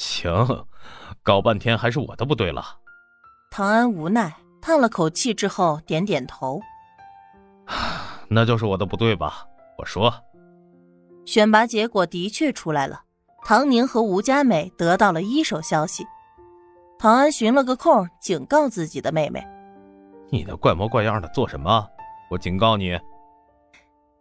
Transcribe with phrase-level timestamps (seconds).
[0.00, 0.64] 行，
[1.22, 2.64] 搞半天还是我的不对了。
[3.50, 6.58] 唐安无奈叹了口气之后，点点头。
[8.28, 9.44] 那就是我的不对吧？
[9.76, 10.10] 我说。
[11.26, 13.02] 选拔结果的确出来了，
[13.44, 16.06] 唐宁和吴佳美得到了一手消息。
[16.98, 19.46] 唐安寻了个空，警告自己的妹妹
[20.32, 21.86] ：“你那怪模怪样的做什么？
[22.30, 22.98] 我警告你，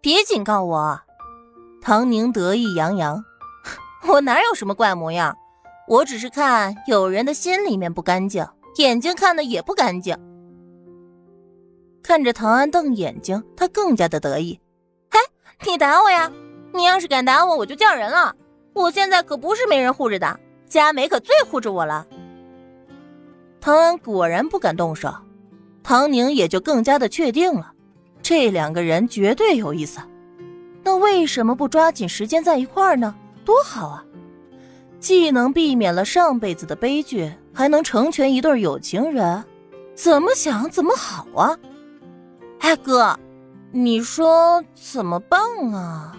[0.02, 1.00] 别警告我。”
[1.82, 3.23] 唐宁得意洋洋
[4.09, 5.36] ：“我哪有什么怪模样？
[5.90, 8.46] 我只是看有人的心里面不干净，
[8.78, 10.15] 眼睛看的也不干净。”
[12.04, 14.60] 看着唐安瞪眼睛，他更加的得意
[15.10, 15.20] ：“嘿，
[15.65, 16.32] 你打我呀！
[16.75, 18.36] 你要是敢打我，我就叫人了。
[18.74, 22.06] 我现在可不是没人护着的，佳美可最护着我了。”
[23.60, 25.12] 唐安果然不敢动手，
[25.82, 27.74] 唐宁也就更加的确定了，
[28.21, 30.00] 这两个人绝对有意思。
[30.84, 33.16] 那为什么不抓紧时间在一块儿呢？
[33.44, 34.06] 多好啊！
[35.00, 39.44] 既能避免了上辈子的悲剧，还能成全一对有情人，
[39.96, 41.58] 怎么想怎么好啊！
[42.60, 43.18] 哎哥，
[43.72, 45.40] 你说怎么办
[45.73, 46.16] 啊？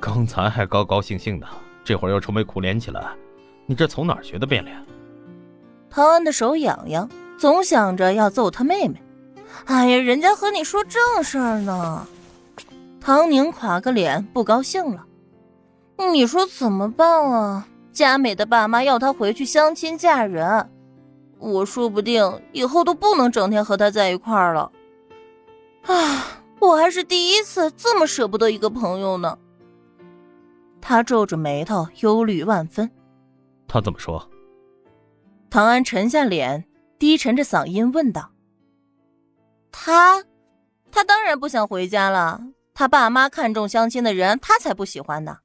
[0.00, 1.46] 刚才还高高兴兴的，
[1.84, 3.12] 这会儿又愁眉苦脸起来，
[3.66, 4.76] 你这从哪儿学的变脸？
[5.88, 9.00] 唐安的手痒痒，总想着要揍他妹妹。
[9.66, 12.06] 哎呀，人家和你说正事儿呢。
[13.00, 15.04] 唐宁垮个脸，不高兴了。
[16.12, 17.66] 你说怎么办啊？
[18.00, 20.70] 佳美的爸妈要她回去相亲嫁人，
[21.38, 24.72] 我说不定以后都不能整天和她在一块儿了。
[25.82, 29.36] 啊，我还是第一次这么舍不得一个朋友呢。
[30.80, 32.90] 他皱着眉头，忧虑万分。
[33.68, 34.26] 他怎么说？
[35.50, 36.64] 唐安沉下脸，
[36.98, 38.30] 低沉着嗓音问道
[39.70, 40.24] ：“他，
[40.90, 42.40] 他当然不想回家了。”
[42.72, 45.36] 他爸妈看中相亲的人，他才不喜欢呢。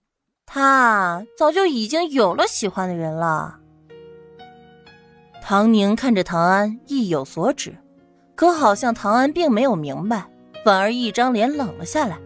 [0.45, 3.59] 他早就已经有了喜欢的人了。
[5.41, 7.75] 唐宁看着唐安，意有所指，
[8.35, 10.27] 可好像唐安并没有明白，
[10.63, 12.17] 反而一张脸冷了下来。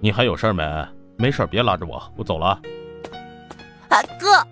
[0.00, 0.64] 你还有事没？
[1.16, 2.60] 没事，别拉着我，我走了。
[3.88, 4.46] 啊，哥！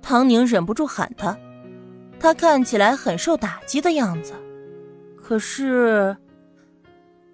[0.00, 1.36] 唐宁忍不住喊他，
[2.18, 4.32] 他看起来很受打击的样子，
[5.22, 6.16] 可是。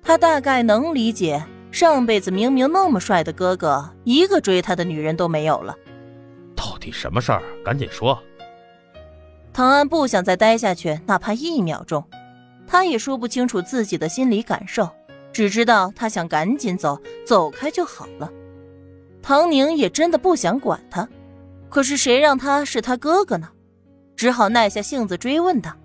[0.03, 1.45] 他大概能理解，
[1.79, 5.77] 上辈子明明那么帅的哥哥，一个追他的女人都没有了。
[6.57, 7.41] 到底什么事儿？
[7.65, 8.21] 赶紧说。
[9.53, 12.05] 唐安不想再待下去，哪怕一秒钟。
[12.67, 14.91] 他也说不清楚自己的心理感受，
[15.33, 18.29] 只知道他想赶紧走，走开就好了。
[19.23, 21.09] 唐宁也真的不想管他，
[21.69, 23.51] 可是谁让他是他哥哥呢？
[24.17, 25.77] 只好耐下性子追问他。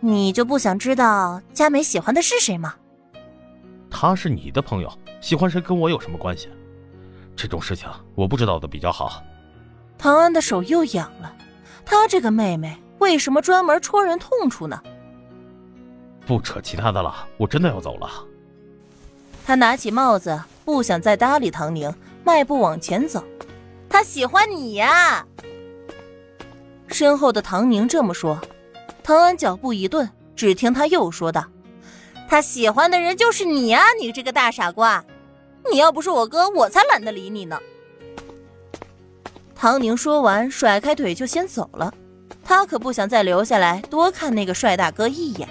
[0.00, 2.74] 你就不想知道佳美喜欢的是谁吗？
[4.06, 6.50] 他是你的朋友，喜欢谁跟我有什么关系？
[7.34, 9.22] 这种事情我不知道的比较好。
[9.96, 11.34] 唐安的手又痒了，
[11.86, 14.78] 他这个妹妹为什么专门戳人痛处呢？
[16.26, 18.10] 不扯其他的了，我真的要走了。
[19.46, 21.90] 他拿起帽子，不想再搭理唐宁，
[22.24, 23.24] 迈步往前走。
[23.88, 25.24] 他喜欢你呀！
[26.88, 28.38] 身后的唐宁这么说。
[29.02, 31.46] 唐安脚步一顿，只听他又说道
[32.28, 33.82] ：“他喜欢的人就是你啊！
[34.00, 35.04] 你这个大傻瓜！
[35.70, 37.58] 你要不是我哥，我才懒得理你呢。”
[39.54, 41.94] 唐宁说完，甩开腿就先走了。
[42.44, 45.48] 他可不想再留下来多看那个帅大哥一眼。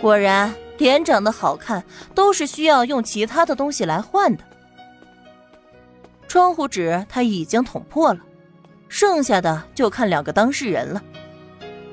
[0.00, 1.82] 果然，脸长得好看
[2.14, 4.44] 都是需要用其他的东西来换的。
[6.28, 8.20] 窗户纸他已经捅破了，
[8.88, 11.02] 剩下的就看两个当事人了。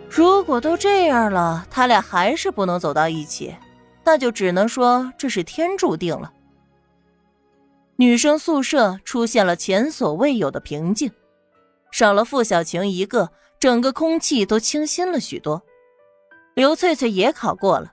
[0.10, 3.56] 如果都这样了，他俩还是不能走到一起，
[4.06, 6.32] 那就只能说这是天注定了。
[7.98, 11.12] 女生宿舍出现了前所未有的平静，
[11.92, 15.62] 少了付小晴一个，整个空气都清新了许多。
[16.54, 17.92] 刘翠翠也考过了，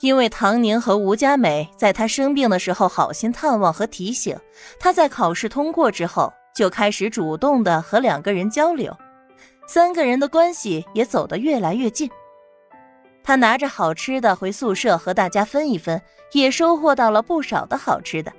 [0.00, 4.36] 因为唐宁和吴佳美在她生病的时候好心探望和提醒，
[4.78, 8.96] 她在考试通过之后就开始主动的和两个人交流。
[9.68, 12.10] 三个人的关系也走得越来越近。
[13.26, 16.00] 他拿着好吃的回宿舍和大家分一分，
[16.30, 18.32] 也收获到了不少的好吃的。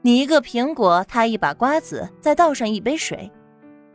[0.00, 3.28] 你一个苹果，他一把瓜子，再倒上一杯水，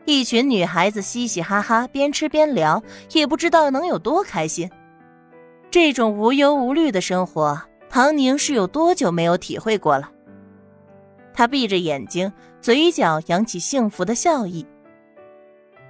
[0.03, 4.69] 一群女孩子嘻嘻哈哈，边吃边聊，也不知道能有多开心。
[5.69, 10.11] 这种无忧无虑的生活，唐宁是有多久没有体会过了？
[11.33, 12.29] 他闭着眼睛，
[12.59, 14.67] 嘴角扬起幸福的笑意。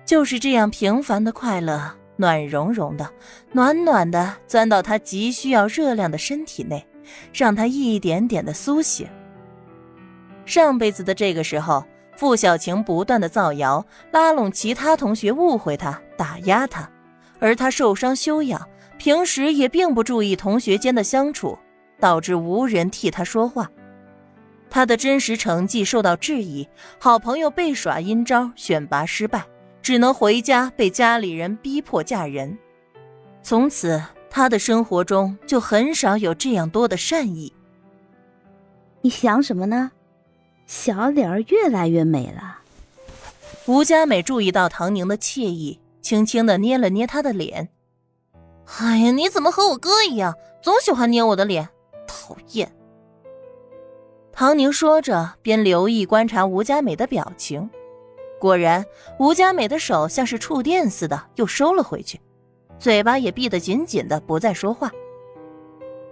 [0.05, 3.11] 就是这样平凡的快乐，暖融融的，
[3.51, 6.87] 暖暖的钻到他急需要热量的身体内，
[7.33, 9.07] 让他一点点的苏醒。
[10.45, 11.83] 上辈子的这个时候，
[12.15, 16.89] 付小晴不断的造谣，拉拢其他同学误会他，打压他，
[17.39, 18.67] 而他受伤休养，
[18.97, 21.57] 平时也并不注意同学间的相处，
[21.99, 23.69] 导致无人替他说话。
[24.69, 26.69] 他的真实成绩受到质疑，
[26.99, 29.43] 好朋友被耍阴招，选拔失败，
[29.81, 32.57] 只能回家被家里人逼迫嫁人。
[33.41, 37.51] 从此，他的生活中就很少有这样多的善意。
[39.01, 39.91] 你想什么呢？
[40.67, 42.59] 小脸儿越来越美了。
[43.65, 47.69] 吴佳美注意到唐宁的惬意，轻轻的捏了捏她的脸。
[48.79, 51.67] 哎呀，你怎么和我哥一样，总喜欢捏我的脸，
[52.07, 52.71] 讨厌！
[54.31, 57.69] 唐宁说着，边留意观察吴佳美的表情。
[58.41, 58.83] 果然，
[59.19, 62.19] 吴佳美的手像是触电似的又收了回去，
[62.79, 64.89] 嘴巴也闭得紧紧的，不再说话。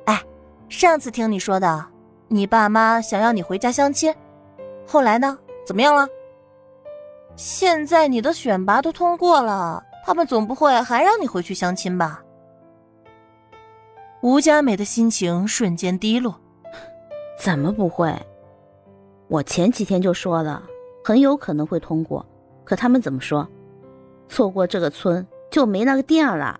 [0.05, 0.23] 哎，
[0.69, 1.87] 上次听你说的，
[2.27, 4.13] 你爸妈想要你回家相亲，
[4.85, 5.35] 后来呢？
[5.65, 6.07] 怎么样了？
[7.35, 12.23] 现在你的选拔都通过了，他们总不会还让你回去相亲吧？
[14.21, 16.39] 吴佳美的心情瞬间低落。
[17.39, 18.13] 怎么不会？
[19.29, 20.61] 我前几天就说了，
[21.09, 22.23] 很有可能会通过。
[22.63, 23.47] 可他们怎么说？
[24.27, 26.59] 错过这个村就没那个店了。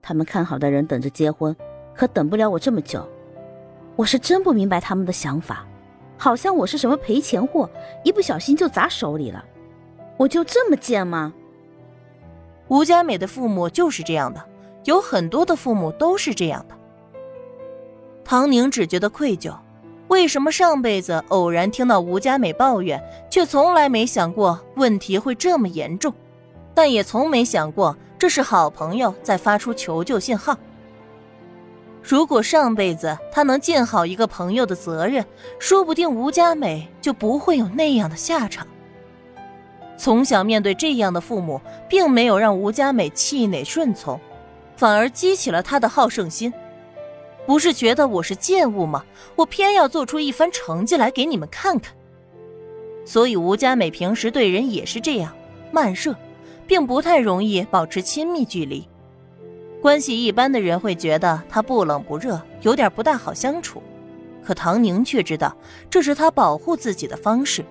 [0.00, 1.56] 他们看好的人等着结婚，
[1.92, 3.04] 可等不了我这么久。
[3.96, 5.66] 我是真不明白他们的想法，
[6.16, 7.68] 好像我是什么赔钱货，
[8.04, 9.44] 一不小心就砸手里了。
[10.18, 11.34] 我就这么贱吗？
[12.68, 14.40] 吴佳美的父母就是这样的，
[14.84, 16.76] 有很多的父母都是这样的。
[18.22, 19.52] 唐宁只觉得愧疚。
[20.14, 26.14] 为什么上辈子偶然听到吴佳美抱怨，却从来没想过问题会这么严重？
[26.72, 30.56] 但也从没想过这是好朋友在发出求救信号。
[32.00, 35.26] 如果上辈子他能尽好一个朋友的责任，
[35.58, 38.64] 说不定吴佳美就不会有那样的下场。
[39.96, 44.20] 从小面对这样的父母，并没有让吴佳美气馁顺从，
[44.76, 46.54] 反而激起了他的好胜心。
[47.46, 49.04] 不是觉得我是贱物吗？
[49.36, 51.94] 我偏要做出一番成绩来给你们看看。
[53.04, 55.30] 所以吴佳美平时对人也是这样
[55.70, 56.14] 慢热，
[56.66, 58.88] 并不太容易保持亲密距离。
[59.82, 63.82] 关系一般的人会觉得她不冷不热，有点不大好相处。
[64.42, 65.54] 可唐宁却知道
[65.90, 67.62] 这是她保护自己的方式。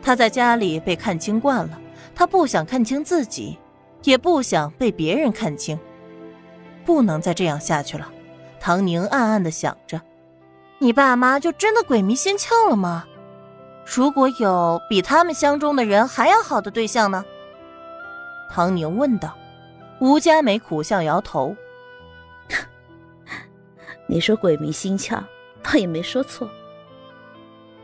[0.00, 1.80] 她在家里被看清惯了，
[2.14, 3.58] 她不想看清自己，
[4.04, 5.76] 也不想被别人看清，
[6.84, 8.08] 不能再这样下去了。
[8.60, 10.00] 唐宁暗暗的想着
[10.78, 13.06] ：“你爸妈就真的鬼迷心窍了吗？
[13.86, 17.24] 如果有比他们相中的人还要好的对象呢？”
[18.50, 19.34] 唐宁问道。
[20.00, 21.56] 吴佳美苦笑摇头
[24.06, 25.20] ：“你说鬼迷心窍，
[25.60, 26.48] 倒也没说错。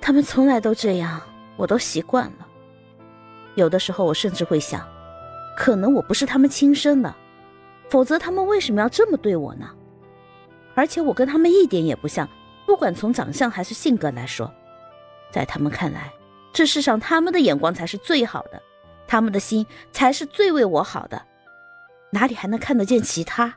[0.00, 1.20] 他们从来都这样，
[1.56, 2.46] 我都习惯了。
[3.56, 4.86] 有的时候，我甚至会想，
[5.56, 7.12] 可能我不是他们亲生的，
[7.88, 9.68] 否则他们为什么要这么对我呢？”
[10.74, 12.28] 而且我跟他们一点也不像，
[12.66, 14.52] 不管从长相还是性格来说，
[15.30, 16.12] 在他们看来，
[16.52, 18.62] 这世上他们的眼光才是最好的，
[19.06, 21.22] 他们的心才是最为我好的，
[22.10, 23.56] 哪里还能看得见其他？